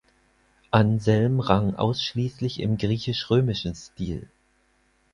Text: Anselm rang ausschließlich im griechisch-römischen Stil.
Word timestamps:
Anselm 0.71 1.39
rang 1.39 1.75
ausschließlich 1.75 2.59
im 2.59 2.77
griechisch-römischen 2.79 3.75
Stil. 3.75 4.27